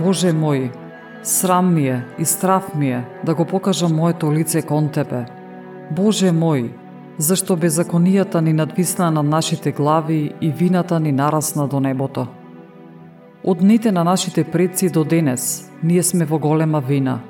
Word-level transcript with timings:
Боже 0.00 0.30
мој, 0.32 0.70
срам 1.22 1.74
ми 1.74 1.88
е 1.88 2.04
и 2.18 2.24
страф 2.24 2.74
ми 2.74 2.90
е 2.90 3.04
да 3.24 3.34
го 3.34 3.44
покажам 3.44 3.94
моето 3.94 4.32
лице 4.32 4.62
кон 4.62 4.88
Тебе. 4.88 5.26
Боже 5.90 6.32
мој, 6.32 6.70
зашто 7.18 7.56
беззаконијата 7.56 8.40
ни 8.40 8.52
надвисна 8.52 9.10
над 9.10 9.26
нашите 9.26 9.72
глави 9.72 10.32
и 10.40 10.50
вината 10.50 11.00
ни 11.00 11.12
нарасна 11.12 11.68
до 11.68 11.80
небото. 11.80 12.26
Од 13.44 13.58
дните 13.58 13.92
на 13.92 14.04
нашите 14.04 14.44
предци 14.44 14.88
до 14.88 15.04
денес, 15.04 15.70
ние 15.82 16.02
сме 16.02 16.24
во 16.24 16.38
голема 16.38 16.80
вина. 16.80 17.20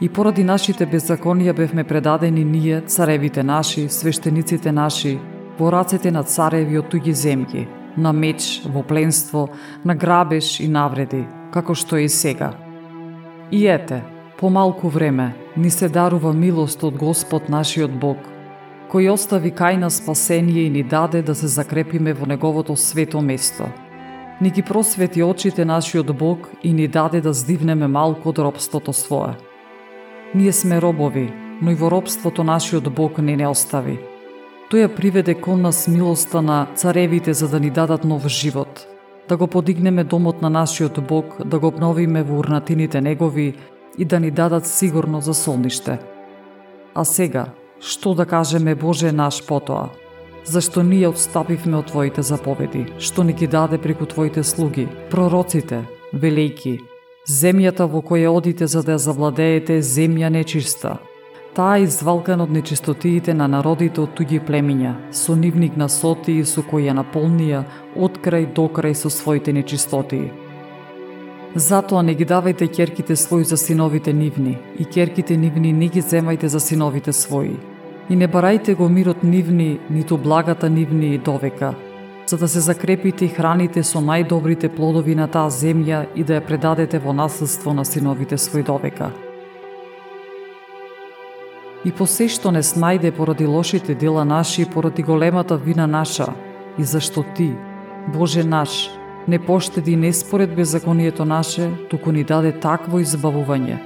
И 0.00 0.08
поради 0.08 0.44
нашите 0.44 0.86
беззаконија 0.86 1.52
бевме 1.52 1.84
предадени 1.84 2.44
ние, 2.44 2.80
царевите 2.80 3.42
наши, 3.42 3.88
свештениците 3.88 4.72
наши, 4.72 5.18
во 5.58 5.70
рацете 5.70 6.10
на 6.10 6.24
цареви 6.24 6.78
од 6.78 6.88
туѓи 6.88 7.12
земји, 7.12 7.68
на 7.96 8.12
меч, 8.12 8.62
во 8.64 8.82
пленство, 8.82 9.48
на 9.84 9.94
грабеж 9.94 10.60
и 10.60 10.68
навреди, 10.68 11.26
како 11.54 11.74
што 11.78 11.96
е 11.96 12.08
и 12.08 12.08
сега. 12.10 12.50
И 13.50 13.66
ете, 13.70 14.02
по 14.38 14.50
малку 14.50 14.88
време 14.88 15.34
ни 15.56 15.70
се 15.70 15.88
дарува 15.88 16.32
милост 16.34 16.82
од 16.82 16.96
Господ 16.98 17.48
нашиот 17.48 17.94
Бог, 18.02 18.18
кој 18.90 19.12
остави 19.12 19.52
кај 19.54 19.78
на 19.78 19.90
спасение 19.90 20.66
и 20.66 20.70
ни 20.70 20.82
даде 20.82 21.22
да 21.22 21.34
се 21.34 21.46
закрепиме 21.46 22.12
во 22.12 22.26
Неговото 22.26 22.76
свето 22.76 23.20
место. 23.20 23.70
Ни 24.40 24.50
ги 24.50 24.62
просвети 24.62 25.22
очите 25.22 25.64
нашиот 25.64 26.10
Бог 26.18 26.50
и 26.62 26.72
ни 26.72 26.88
даде 26.88 27.20
да 27.20 27.32
здивнеме 27.32 27.86
малку 27.86 28.28
од 28.28 28.38
робството 28.38 28.92
свое. 28.92 29.38
Ние 30.34 30.52
сме 30.52 30.80
робови, 30.80 31.30
но 31.62 31.70
и 31.70 31.74
во 31.74 31.90
робството 31.90 32.44
нашиот 32.44 32.90
Бог 32.94 33.18
не 33.18 33.36
не 33.36 33.46
остави. 33.46 33.98
Тој 34.70 34.86
ја 34.86 34.88
приведе 34.96 35.34
кон 35.34 35.62
нас 35.62 35.86
милоста 35.88 36.42
на 36.42 36.66
царевите 36.74 37.32
за 37.32 37.48
да 37.48 37.60
ни 37.60 37.70
дадат 37.70 38.04
нов 38.04 38.26
живот– 38.26 38.86
да 39.28 39.36
го 39.36 39.46
подигнеме 39.46 40.04
домот 40.04 40.42
на 40.42 40.50
нашиот 40.50 41.00
Бог, 41.08 41.46
да 41.46 41.58
го 41.58 41.66
обновиме 41.66 42.22
во 42.22 42.38
урнатините 42.38 43.00
негови 43.00 43.54
и 43.98 44.04
да 44.04 44.20
ни 44.20 44.30
дадат 44.30 44.66
сигурно 44.66 45.20
за 45.20 45.34
солниште. 45.34 45.98
А 46.94 47.04
сега, 47.04 47.46
што 47.80 48.14
да 48.14 48.26
кажеме 48.26 48.74
Боже 48.74 49.12
наш 49.12 49.46
потоа? 49.46 49.88
Зашто 50.44 50.82
ние 50.82 51.08
отстапивме 51.08 51.76
од 51.76 51.86
Твоите 51.86 52.22
заповеди, 52.22 52.86
што 52.98 53.24
ни 53.24 53.32
ги 53.32 53.46
даде 53.46 53.78
преку 53.78 54.06
Твоите 54.06 54.44
слуги, 54.44 54.88
пророците, 55.10 55.86
велики, 56.12 56.80
земјата 57.24 57.88
во 57.88 58.02
која 58.04 58.28
одите 58.28 58.66
за 58.66 58.82
да 58.84 58.98
ја 58.98 59.00
завладеете 59.08 59.80
земја 59.80 60.28
нечиста, 60.28 60.98
Таа 61.54 61.78
извалкан 61.78 62.40
од 62.42 62.50
нечистотиите 62.50 63.30
на 63.38 63.46
народите 63.46 64.00
од 64.02 64.16
туѓи 64.18 64.40
племиња, 64.42 64.92
со 65.14 65.36
нивник 65.38 65.76
на 65.78 65.86
соти 65.86 66.32
и 66.40 66.44
со 66.50 66.64
кои 66.66 66.88
ја 66.88 66.96
наполнија 66.98 67.60
од 67.94 68.16
крај 68.24 68.48
до 68.56 68.64
крај 68.78 68.96
со 68.98 69.10
своите 69.16 69.52
нечистотии. 69.54 70.32
Затоа 71.54 72.00
не 72.02 72.16
ги 72.18 72.26
давајте 72.26 72.66
керките 72.66 73.14
свои 73.14 73.44
за 73.44 73.56
синовите 73.56 74.12
нивни, 74.12 74.56
и 74.78 74.84
керките 74.84 75.36
нивни 75.36 75.70
не 75.72 75.88
ги 75.88 76.02
земајте 76.02 76.50
за 76.50 76.58
синовите 76.58 77.14
своји. 77.14 77.54
И 78.10 78.16
не 78.16 78.26
барајте 78.26 78.74
го 78.74 78.88
мирот 78.88 79.22
нивни, 79.22 79.78
ниту 79.90 80.18
благата 80.18 80.70
нивни 80.70 81.14
и 81.14 81.18
довека, 81.18 81.74
за 82.26 82.38
да 82.38 82.48
се 82.48 82.60
закрепите 82.60 83.24
и 83.24 83.28
храните 83.28 83.84
со 83.84 84.02
најдобрите 84.02 84.74
плодови 84.74 85.14
на 85.14 85.28
таа 85.28 85.54
земја 85.54 86.02
и 86.16 86.24
да 86.24 86.40
ја 86.40 86.46
предадете 86.46 86.98
во 86.98 87.12
наследство 87.12 87.72
на 87.72 87.84
синовите 87.84 88.34
своји 88.34 88.66
довека 88.66 89.12
и 91.84 91.92
по 91.92 92.06
се 92.06 92.28
што 92.28 92.50
не 92.50 92.62
снајде 92.62 93.12
поради 93.12 93.46
лошите 93.46 93.94
дела 93.94 94.24
наши 94.24 94.62
и 94.62 94.66
поради 94.66 95.02
големата 95.02 95.56
вина 95.56 95.86
наша, 95.86 96.26
и 96.78 96.84
зашто 96.84 97.24
Ти, 97.34 97.54
Боже 98.08 98.44
наш, 98.44 98.90
не 99.28 99.38
поштеди 99.38 99.96
не 99.96 100.12
според 100.12 100.54
беззаконието 100.54 101.24
наше, 101.24 101.70
туку 101.90 102.12
ни 102.12 102.24
даде 102.24 102.52
такво 102.52 103.00
избавување. 103.00 103.78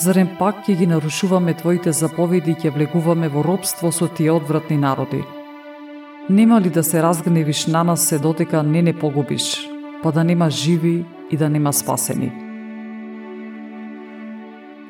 Зарем 0.00 0.28
пак 0.38 0.64
ќе 0.64 0.76
ги 0.78 0.86
нарушуваме 0.86 1.54
Твоите 1.54 1.92
заповеди 1.92 2.52
и 2.52 2.54
ќе 2.54 2.74
влегуваме 2.74 3.28
во 3.28 3.42
робство 3.44 3.92
со 3.92 4.08
тие 4.08 4.32
одвратни 4.32 4.76
народи? 4.76 5.24
Нема 6.30 6.60
ли 6.60 6.70
да 6.70 6.84
се 6.84 7.02
разгневиш 7.02 7.66
на 7.66 7.84
нас 7.84 8.06
се 8.08 8.18
дотека 8.18 8.62
не 8.62 8.82
не 8.82 8.92
погубиш, 8.92 9.68
па 10.02 10.12
да 10.12 10.24
нема 10.24 10.50
живи 10.50 11.04
и 11.30 11.36
да 11.36 11.50
нема 11.50 11.72
спасени? 11.72 12.32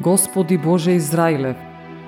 Господи 0.01 0.59
Боже 0.59 0.93
Израилев, 0.93 1.57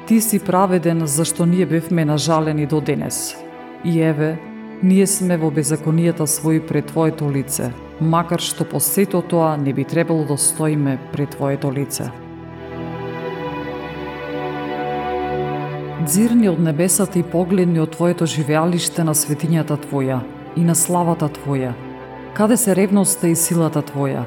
Ти 0.07 0.21
си 0.21 0.39
праведен 0.39 1.07
зашто 1.07 1.47
ние 1.47 1.67
бевме 1.67 2.05
нажалени 2.05 2.67
до 2.67 2.81
денес. 2.81 3.37
И 3.85 4.03
еве, 4.03 4.39
ние 4.83 5.07
сме 5.07 5.37
во 5.39 5.47
беззаконијата 5.55 6.27
своји 6.27 6.59
пред 6.67 6.91
Твоето 6.91 7.31
лице, 7.31 7.71
макар 8.01 8.43
што 8.43 8.67
по 8.67 8.81
сето 8.83 9.23
тоа 9.23 9.55
не 9.57 9.73
би 9.73 9.85
требало 9.85 10.25
да 10.27 10.39
стоиме 10.39 10.99
пред 11.13 11.31
Твоето 11.39 11.71
лице. 11.73 12.11
Дзирни 16.03 16.51
од 16.51 16.59
небесата 16.59 17.19
и 17.19 17.23
погледни 17.23 17.79
од 17.79 17.95
Твоето 17.95 18.27
живеалиште 18.27 19.07
на 19.07 19.15
светињата 19.15 19.79
Твоја 19.87 20.19
и 20.57 20.67
на 20.67 20.75
славата 20.75 21.31
Твоја. 21.31 21.79
Каде 22.35 22.57
се 22.57 22.75
ревноста 22.75 23.29
и 23.29 23.39
силата 23.39 23.83
Твоја? 23.83 24.27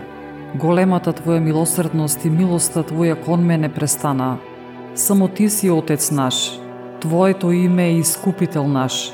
Големата 0.55 1.11
Твоја 1.11 1.43
милосрдност 1.43 2.25
и 2.25 2.29
милоста 2.29 2.83
Твоја 2.83 3.19
кон 3.25 3.43
мене 3.43 3.67
престанаа 3.69 4.54
Само 4.95 5.27
Ти 5.27 5.49
си 5.49 5.69
Отец 5.69 6.11
наш, 6.11 6.59
Твоето 6.99 7.51
име 7.51 7.87
е 7.87 7.97
Искупител 7.97 8.67
наш. 8.67 9.11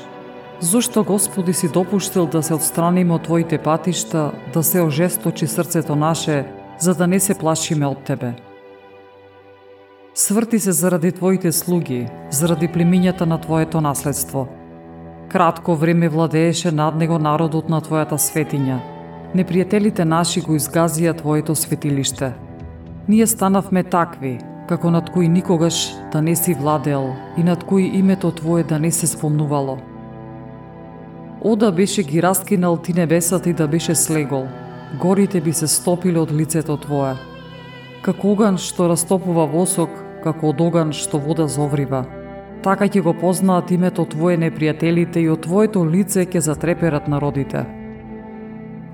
Зошто 0.60 1.04
Господи 1.04 1.52
си 1.52 1.68
допуштил 1.68 2.26
да 2.26 2.42
се 2.42 2.54
отстраниме 2.54 3.14
од 3.14 3.22
Твоите 3.22 3.58
патишта, 3.58 4.32
да 4.52 4.62
се 4.62 4.80
ожесточи 4.80 5.46
срцето 5.46 5.96
наше, 5.96 6.46
за 6.78 6.94
да 6.94 7.06
не 7.06 7.20
се 7.20 7.34
плашиме 7.34 7.86
од 7.86 7.98
Тебе? 8.04 8.32
Сврти 10.14 10.58
се 10.58 10.72
заради 10.72 11.12
Твоите 11.12 11.52
слуги, 11.52 12.06
заради 12.30 12.68
племињата 12.68 13.26
на 13.26 13.40
Твоето 13.40 13.80
наследство. 13.80 14.46
Кратко 15.28 15.74
време 15.74 16.08
владееше 16.08 16.70
над 16.70 16.94
него 16.94 17.18
народот 17.18 17.68
на 17.68 17.80
Твојата 17.82 18.14
светиња. 18.22 18.78
Непријателите 19.34 20.04
наши 20.04 20.40
го 20.46 20.54
изгазија 20.54 21.16
Твоето 21.18 21.54
светилиште. 21.54 22.32
Ние 23.08 23.26
станавме 23.26 23.82
такви, 23.82 24.38
како 24.72 24.88
над 24.88 25.10
кој 25.12 25.28
никогаш 25.28 25.78
да 26.12 26.22
не 26.24 26.32
си 26.38 26.54
владеал 26.56 27.10
и 27.36 27.42
над 27.44 27.66
кој 27.68 27.90
името 27.98 28.30
Твое 28.32 28.64
да 28.64 28.78
не 28.80 28.90
се 28.90 29.06
спомнувало. 29.06 29.76
Ода 31.44 31.72
беше 31.72 32.02
ги 32.02 32.22
раскинал 32.22 32.76
ти 32.76 32.92
небесата 32.92 33.50
и 33.50 33.52
да 33.52 33.68
беше 33.68 33.94
слегол, 33.94 34.46
горите 35.00 35.40
би 35.40 35.52
се 35.52 35.66
стопиле 35.66 36.22
од 36.24 36.32
лицето 36.32 36.76
Твое. 36.80 37.18
Како 38.02 38.32
оган 38.32 38.56
што 38.56 38.88
растопува 38.88 39.44
восок, 39.44 39.90
како 40.24 40.54
од 40.54 40.60
оган 40.60 40.96
што 40.96 41.20
вода 41.20 41.48
зоврива. 41.48 42.06
Така 42.62 42.88
ќе 42.88 43.02
го 43.02 43.12
познаат 43.12 43.70
името 43.70 44.08
Твое 44.08 44.38
непријателите 44.40 45.20
и 45.20 45.28
од 45.28 45.44
Твоето 45.44 45.84
лице 45.84 46.24
ќе 46.24 46.40
затреперат 46.40 47.08
народите. 47.08 47.66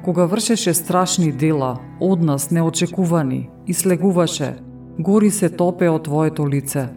Кога 0.03 0.27
вршеше 0.27 0.75
страшни 0.75 1.31
дела, 1.33 1.77
од 2.01 2.23
нас 2.23 2.51
неочекувани, 2.51 3.51
и 3.67 3.75
слегуваше, 3.75 4.57
гори 4.99 5.31
се 5.31 5.49
топе 5.49 5.89
од 5.89 6.03
Твоето 6.03 6.49
лице. 6.49 6.89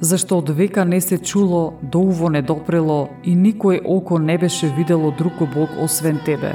Зашто 0.00 0.38
од 0.40 0.48
века 0.56 0.84
не 0.84 1.00
се 1.00 1.18
чуло, 1.18 1.74
до 1.82 2.00
уво 2.00 2.30
не 2.30 2.40
допрело 2.42 3.08
и 3.24 3.36
никој 3.36 3.82
око 3.84 4.18
не 4.18 4.38
беше 4.38 4.72
видело 4.76 5.12
друго 5.18 5.46
Бог 5.54 5.68
освен 5.76 6.20
Тебе, 6.24 6.54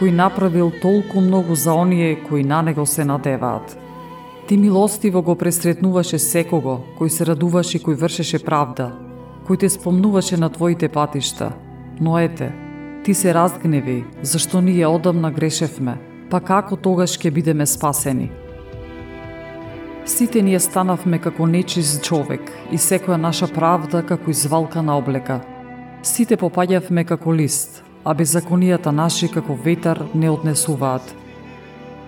кој 0.00 0.12
направил 0.12 0.70
толку 0.82 1.20
многу 1.20 1.54
за 1.54 1.72
оние 1.72 2.20
кои 2.28 2.44
на 2.44 2.62
Него 2.62 2.86
се 2.86 3.04
надеваат. 3.04 3.78
Ти 4.48 4.56
милостиво 4.56 5.22
го 5.22 5.34
пресретнуваше 5.34 6.18
секого, 6.18 6.80
кој 7.00 7.08
се 7.08 7.24
радуваше 7.24 7.78
и 7.78 7.80
кој 7.80 7.96
вршеше 7.96 8.44
правда, 8.44 8.92
кој 9.48 9.58
те 9.58 9.68
спомнуваше 9.68 10.36
на 10.36 10.50
Твоите 10.50 10.88
патишта. 10.88 11.52
Но 12.00 12.18
ете, 12.18 12.52
Ти 13.04 13.14
се 13.14 13.34
разгневи, 13.34 14.04
зашто 14.22 14.60
ние 14.60 14.86
одамна 14.86 15.30
грешевме, 15.30 15.96
па 16.30 16.40
како 16.40 16.76
тогаш 16.76 17.16
ќе 17.18 17.32
бидеме 17.32 17.66
спасени? 17.66 18.41
Сите 20.04 20.42
ние 20.42 20.58
станавме 20.60 21.18
како 21.22 21.46
нечист 21.46 22.02
човек 22.02 22.48
и 22.74 22.78
секоја 22.78 23.16
наша 23.22 23.46
правда 23.46 24.00
како 24.02 24.30
извалка 24.30 24.82
на 24.82 24.96
облека. 24.98 25.38
Сите 26.02 26.36
попаѓавме 26.36 27.04
како 27.06 27.30
лист, 27.30 27.84
а 28.04 28.14
беззаконијата 28.14 28.90
наши 28.90 29.28
како 29.30 29.54
ветар 29.54 30.02
не 30.14 30.30
однесуваат. 30.30 31.14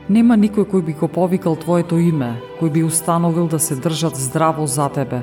Нема 0.09 0.35
никој 0.35 0.67
кој 0.73 0.83
би 0.85 0.93
го 0.99 1.09
повикал 1.09 1.55
Твоето 1.57 2.01
име, 2.03 2.33
кој 2.61 2.73
би 2.73 2.83
установил 2.83 3.47
да 3.47 3.59
се 3.59 3.77
држат 3.77 4.19
здраво 4.19 4.67
за 4.67 4.89
Тебе. 4.89 5.23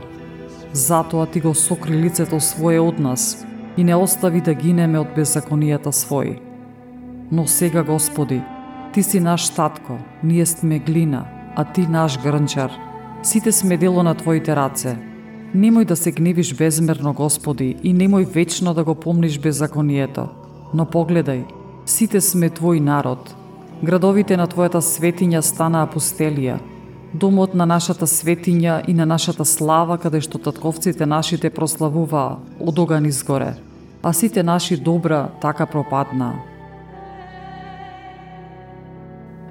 Затоа 0.74 1.26
Ти 1.26 1.42
го 1.42 1.54
сокри 1.54 2.00
лицето 2.00 2.40
Свое 2.40 2.80
од 2.80 3.00
нас 3.00 3.46
и 3.78 3.84
не 3.84 3.96
остави 3.96 4.42
да 4.42 4.54
гинеме 4.54 5.00
од 5.00 5.12
беззаконијата 5.18 5.92
Своји. 5.92 6.40
Но 7.32 7.48
сега, 7.48 7.84
Господи, 7.84 8.42
Ти 8.94 9.04
си 9.04 9.20
наш 9.20 9.50
татко, 9.50 10.00
ние 10.24 10.46
сме 10.46 10.80
глина, 10.80 11.41
а 11.56 11.64
Ти 11.64 11.88
наш 11.88 12.20
грнчар. 12.24 12.72
Сите 13.24 13.52
сме 13.52 13.78
дело 13.78 14.04
на 14.04 14.16
Твоите 14.16 14.56
раце. 14.56 14.98
Немој 15.56 15.86
да 15.86 15.96
се 15.96 16.12
гневиш 16.12 16.56
безмерно, 16.56 17.14
Господи, 17.14 17.76
и 17.84 17.94
немој 17.94 18.26
вечно 18.26 18.74
да 18.74 18.84
го 18.84 18.96
помниш 18.96 19.40
беззаконието. 19.40 20.30
Но 20.74 20.86
погледај, 20.86 21.44
сите 21.86 22.22
сме 22.22 22.50
Твој 22.50 22.80
народ. 22.80 23.36
Градовите 23.84 24.38
на 24.38 24.48
Твојата 24.48 24.80
светиња 24.80 25.42
стана 25.42 25.84
пустелија. 25.92 26.60
Домот 27.14 27.54
на 27.54 27.66
нашата 27.66 28.08
светиња 28.08 28.84
и 28.88 28.94
на 28.94 29.06
нашата 29.06 29.46
слава, 29.46 29.98
каде 29.98 30.22
што 30.22 30.40
татковците 30.40 31.06
нашите 31.06 31.50
прославуваа, 31.50 32.40
одоган 32.60 33.06
изгоре, 33.06 33.58
а 34.04 34.14
сите 34.14 34.44
наши 34.44 34.78
добра 34.78 35.28
така 35.42 35.66
пропаднаа. 35.66 36.40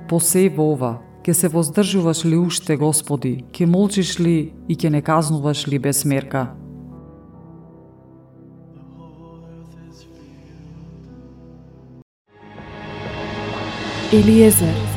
По 0.08 0.19
во 0.56 0.73
ова, 0.73 0.99
Ке 1.22 1.34
се 1.34 1.49
воздржуваш 1.49 2.25
ли 2.25 2.37
уште, 2.37 2.76
Господи? 2.76 3.44
Ке 3.52 3.67
молчиш 3.67 4.20
ли 4.20 4.52
и 4.69 4.76
ке 4.76 4.90
не 4.90 5.02
казнуваш 5.02 5.69
ли 5.69 5.78
без 5.78 6.05
мерка? 6.05 6.52
Елиезер 14.12 14.89